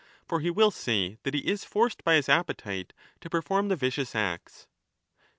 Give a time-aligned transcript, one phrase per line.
[0.27, 4.15] For he will say that he is forced by his appetite to perform the vicious
[4.15, 4.65] acts.